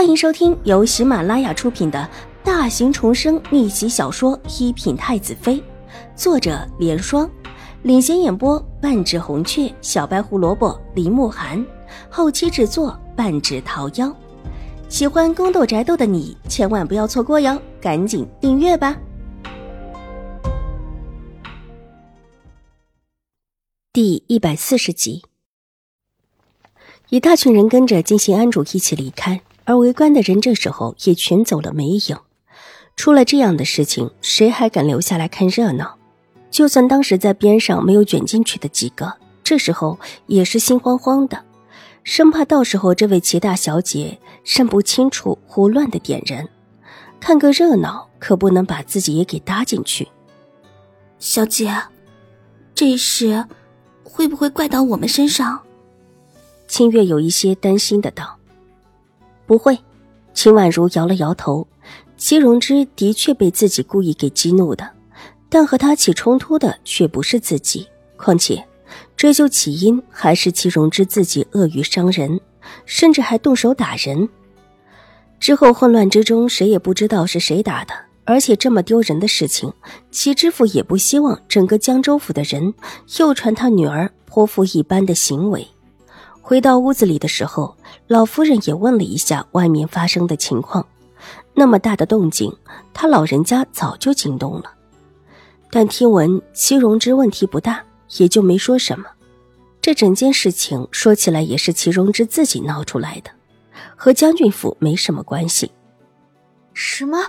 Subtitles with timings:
[0.00, 2.08] 欢迎收听由喜马拉雅出品的
[2.42, 5.56] 大型重生逆袭小说《一品太子妃》，
[6.16, 7.30] 作者：莲霜，
[7.82, 11.62] 领衔演播：半指红雀、小白胡萝卜、林慕寒，
[12.08, 14.10] 后期制作：半指桃夭。
[14.88, 18.98] 喜欢宫斗宅斗的你千万不要错过哟，赶紧订阅吧！
[23.92, 25.22] 第一百四十集，
[27.10, 29.42] 一大群人跟着金星安主一起离开。
[29.70, 32.16] 而围观的人这时候也全走了没影。
[32.96, 35.96] 出了这样的事情，谁还敢留下来看热闹？
[36.50, 41.44] 就算当时在边上没有卷进去的几个，这时候也是心慌慌的，
[42.02, 46.48] 生怕到时候这位齐大小姐认不清楚，胡乱的点人。
[47.20, 50.08] 看个热闹，可不能把自己也给搭进去。
[51.20, 51.72] 小姐，
[52.74, 53.46] 这事
[54.02, 55.60] 会不会怪到我们身上？
[56.66, 58.39] 清月有一些担心的道。
[59.50, 59.76] 不会，
[60.32, 61.66] 秦婉如摇了摇头。
[62.16, 64.88] 齐荣之的确被自己故意给激怒的，
[65.48, 67.88] 但和他起冲突的却不是自己。
[68.16, 68.64] 况且，
[69.16, 72.40] 追究起因还是齐荣之自己恶语伤人，
[72.86, 74.28] 甚至还动手打人。
[75.40, 77.92] 之后混乱之中，谁也不知道是谁打的。
[78.24, 79.72] 而且这么丢人的事情，
[80.12, 82.72] 齐知府也不希望整个江州府的人
[83.18, 85.66] 又传他女儿泼妇一般的行为。
[86.50, 87.76] 回到屋子里的时候，
[88.08, 90.84] 老夫人也问了一下外面发生的情况。
[91.54, 92.52] 那么大的动静，
[92.92, 94.64] 他老人家早就惊动了。
[95.70, 97.84] 但听闻戚荣之问题不大，
[98.16, 99.06] 也就没说什么。
[99.80, 103.30] 这整件事情说起来也是戚荣之自己闹出来的，
[103.94, 105.70] 和将军府没什么关系。
[106.74, 107.26] 什么？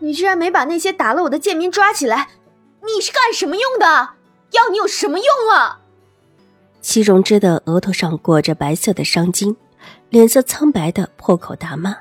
[0.00, 2.28] 你居然没把那些打了我的贱民抓起来？
[2.84, 4.10] 你是干什么用的？
[4.50, 5.80] 要你有什么用啊？
[6.80, 9.54] 齐荣之的额头上裹着白色的伤巾，
[10.10, 11.96] 脸色苍白的破口大骂，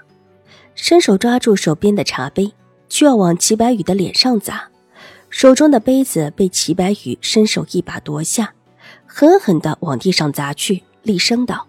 [0.75, 2.53] 伸手抓住手边的茶杯，
[2.87, 4.69] 就要往齐白羽的脸上砸。
[5.29, 8.53] 手中的杯子被齐白羽伸手一把夺下，
[9.05, 11.67] 狠狠的往地上砸去，厉声道：“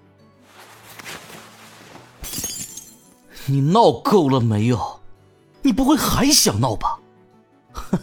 [3.47, 5.01] 你闹够了没有？
[5.63, 7.01] 你不会还想闹吧？
[7.73, 7.99] 哼，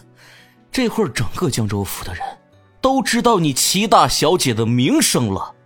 [0.70, 2.22] 这会儿整个江州府的人……”
[2.86, 5.56] 都知道你齐大小姐的名声了，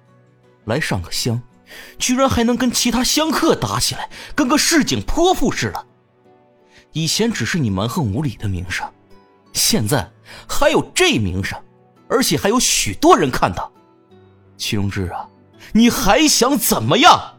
[0.65, 1.43] 来上个香，
[1.99, 5.87] 居然还能跟其他香客打起来，跟个市井泼妇似的。
[6.93, 8.91] 以前只是你蛮横无理的名声，
[9.53, 10.11] 现在
[10.49, 11.63] 还有这名声，
[12.09, 13.71] 而且还有许多人看到。
[14.57, 15.29] 齐荣之啊，
[15.75, 17.37] 你还想怎么样？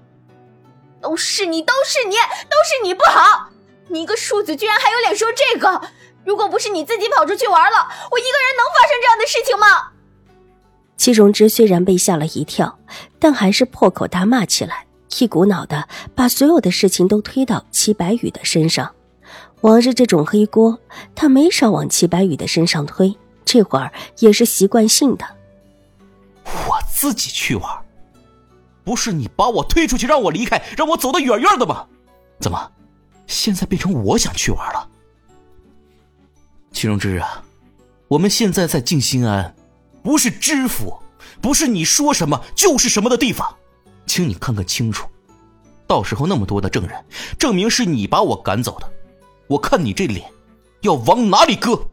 [1.01, 3.49] 都是你，都是你，都是你不好！
[3.87, 5.81] 你一个庶子，居然还有脸说这个！
[6.23, 7.77] 如果不是你自己跑出去玩了，
[8.11, 9.91] 我一个人能发生这样的事情吗？
[10.97, 12.77] 戚荣之虽然被吓了一跳，
[13.19, 14.85] 但还是破口大骂起来，
[15.19, 18.93] 一股脑的把所有的事情都推到齐白羽的身上。
[19.61, 20.79] 往日这种黑锅，
[21.15, 25.25] 他没少往齐白羽的身上推，这会儿也是习惯性的。
[26.67, 27.63] 我自己去玩，
[28.83, 31.87] 不是你把我推出去让我离开，让我走得远远的吗？
[32.39, 32.71] 怎么，
[33.25, 34.87] 现在变成我想去玩了？
[36.81, 37.43] 秦荣之啊，
[38.07, 39.53] 我们现在在静心庵，
[40.01, 40.97] 不是知府，
[41.39, 43.55] 不是你说什么就是什么的地方，
[44.07, 45.07] 请你看看清楚，
[45.85, 47.05] 到时候那么多的证人
[47.37, 48.91] 证明是你把我赶走的，
[49.45, 50.27] 我看你这脸
[50.81, 51.87] 要往哪里搁？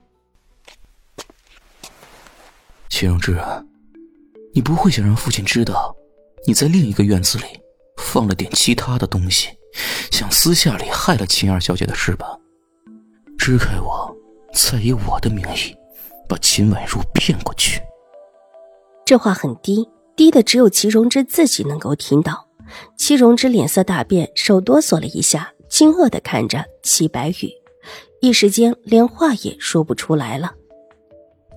[2.89, 3.63] 秦荣之啊，
[4.55, 5.95] 你不会想让父亲知道
[6.47, 7.45] 你在另一个院子里
[7.99, 9.51] 放了点其他的东西，
[10.11, 12.39] 想私下里害了秦二小姐的事吧？
[13.37, 14.08] 支开我！
[14.61, 15.73] 再以我的名义
[16.29, 17.81] 把秦婉如骗过去。
[19.07, 22.49] 这话很低，低的只有齐荣之自己能够听到。
[22.99, 27.51] 齐荣之脸色大变，手哆嗦了一下，惊愕的看着齐白羽，
[28.21, 30.53] 一时间连话也说不出来了。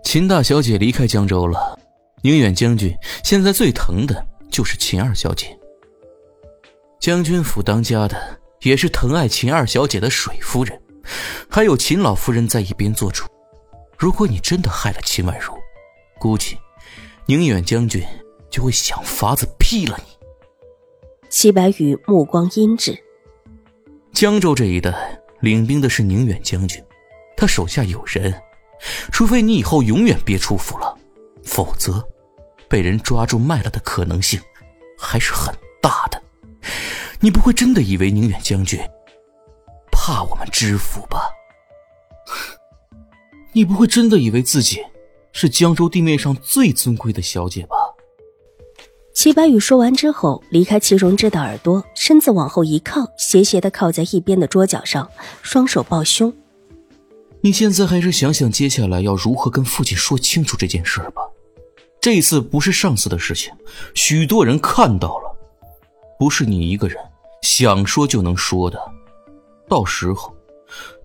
[0.04, 1.78] 秦大小姐离开江州了，
[2.22, 5.58] 宁远将军现在最疼的就是秦二小姐。
[7.00, 8.16] 将军府当家的
[8.62, 10.80] 也是疼爱秦二小姐的水夫人。
[11.50, 13.26] 还有秦老夫人在一边做主，
[13.98, 15.54] 如果你真的害了秦婉如，
[16.20, 16.58] 估计
[17.26, 18.04] 宁远将军
[18.50, 20.12] 就会想法子劈了你。
[21.30, 22.98] 齐白羽目光阴鸷，
[24.12, 24.94] 江州这一带
[25.40, 26.84] 领兵的是宁远将军，
[27.38, 28.34] 他手下有人，
[29.12, 30.98] 除非你以后永远别出府了，
[31.44, 32.06] 否则
[32.68, 34.40] 被人抓住卖了的可能性
[34.98, 36.22] 还是很大的。
[37.20, 38.80] 你不会真的以为宁远将军？
[40.04, 41.30] 怕我们知府吧？
[43.54, 44.80] 你不会真的以为自己
[45.32, 47.76] 是江州地面上最尊贵的小姐吧？
[49.14, 55.08] 齐白羽说完之后，离开齐荣之的耳朵，身子往后一靠，斜斜的靠在一边的桌角上，
[55.44, 56.34] 双手抱胸。
[57.42, 61.22] 你现在还是想想接下来要如何跟父亲说清楚这件事吧。
[62.02, 63.54] 这次不是上次的事情，
[63.94, 65.38] 许多人看到了，
[66.18, 66.98] 不是你一个人
[67.44, 68.82] 想说就能说的。
[69.72, 70.36] 到时候，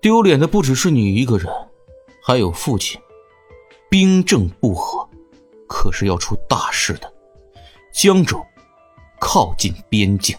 [0.01, 1.47] 丢脸的不只是你一个人，
[2.21, 2.99] 还有父亲。
[3.89, 5.07] 兵政不和，
[5.69, 7.09] 可是要出大事的。
[7.93, 8.37] 江州
[9.21, 10.35] 靠近边境。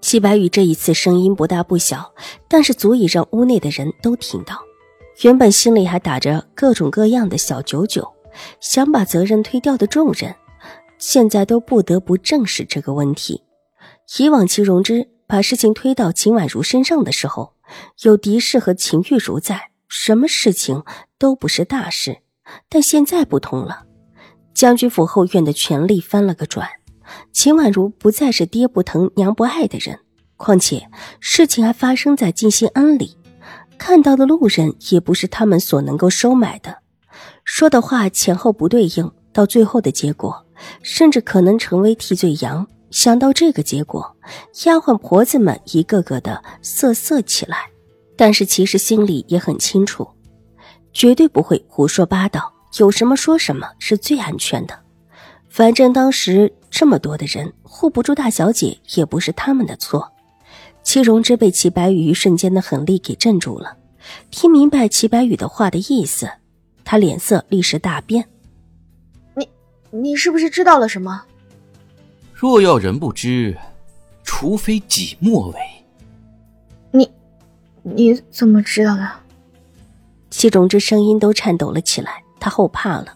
[0.00, 2.10] 齐白羽这一次声音不大不小，
[2.48, 4.58] 但是足以让屋内的人都听到。
[5.20, 8.10] 原本心里还打着各种各样的小九九，
[8.60, 10.34] 想把责任推掉的重任，
[10.96, 13.44] 现在都不得不正视这个问题。
[14.18, 17.54] 以往齐荣之把事情推到秦婉如身上的时候，
[18.02, 20.82] 有狄氏和秦玉茹在，什么事情
[21.20, 22.18] 都不是大事。
[22.68, 23.84] 但现在不同了，
[24.52, 26.68] 将军府后院的权力翻了个转，
[27.32, 30.00] 秦婉如不再是爹不疼娘不爱的人，
[30.36, 30.88] 况且
[31.20, 33.16] 事情还发生在静心庵里，
[33.78, 36.78] 看到的路人也不是他们所能够收买的，
[37.44, 40.44] 说的话前后不对应，到最后的结果，
[40.82, 42.66] 甚至可能成为替罪羊。
[42.90, 44.16] 想到这个结果，
[44.64, 47.70] 丫鬟婆子们一个个的瑟瑟起来，
[48.16, 50.08] 但是其实心里也很清楚。
[50.92, 54.76] 绝对不会胡说八道，有什么说什么是最安全的。
[55.48, 60.12] 反正当时这么多的人护不住大小姐，也不是他们的错。
[60.82, 63.76] 齐荣之被齐白羽一瞬间的狠力给镇住了，
[64.30, 66.28] 听明白齐白羽的话的意思，
[66.84, 68.28] 他脸色立时大变。
[69.36, 69.48] 你，
[69.90, 71.22] 你是不是知道了什么？
[72.40, 73.54] 若要人不知，
[74.24, 75.58] 除非己莫为。
[76.90, 77.10] 你，
[77.82, 79.06] 你怎么知道的？
[80.30, 83.08] 戚荣之声音都颤抖了起来，他后怕了，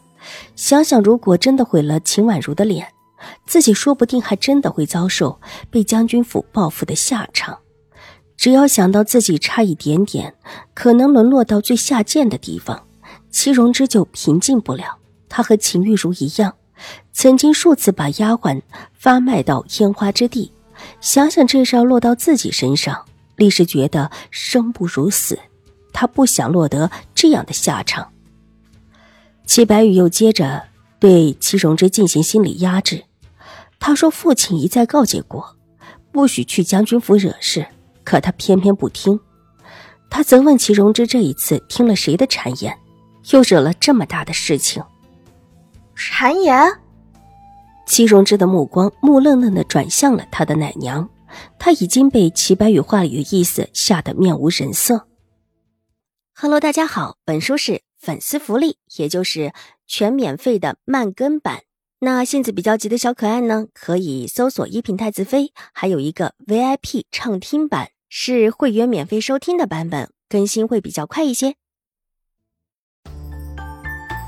[0.55, 2.87] 想想如果真的毁了秦婉如的脸，
[3.47, 5.41] 自己说不定还真的会遭受
[5.71, 7.59] 被将军府报复的下场。
[8.37, 10.35] 只要想到自己差一点点，
[10.75, 12.87] 可能沦落到最下贱的地方，
[13.31, 14.99] 戚荣之就平静不了。
[15.31, 16.55] 他和秦玉茹一样，
[17.12, 18.61] 曾经数次把丫鬟
[18.93, 20.53] 发卖到烟花之地，
[21.00, 23.05] 想想这事要落到自己身上，
[23.37, 25.38] 立时觉得生不如死。
[25.93, 28.11] 他不想落得这样的下场。
[29.47, 30.65] 齐白羽又接着
[30.99, 33.05] 对齐荣之进行心理压制。
[33.79, 35.56] 他说：“父亲一再告诫过，
[36.11, 37.67] 不许去将军府惹事，
[38.03, 39.21] 可他偏偏不听。”
[40.11, 42.76] 他责问齐荣之这一次听了谁的谗言，
[43.31, 44.82] 又惹了这么大的事情。
[45.96, 46.79] 谗言？
[47.87, 51.08] 齐荣之的目光木愣愣的转向了他的奶娘，
[51.58, 55.06] 他已经被齐白羽话里的意思吓得面无人色。
[56.35, 59.52] Hello，大家好，本书是粉丝福利，也就是
[59.87, 61.62] 全免费的慢更版。
[62.00, 71.55] 那性子比较急的小可爱呢，可以搜索“一品太子妃”，还有一个 VIP 畅听版，是会员免费收听的版本，更新会比较快一些。